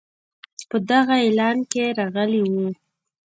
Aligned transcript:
په 0.69 0.77
دغه 0.91 1.15
اعلان 1.25 1.57
کې 1.71 1.83
راغلی 1.99 2.41
وو. 2.51 2.67